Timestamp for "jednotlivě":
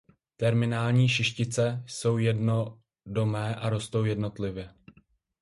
4.05-4.73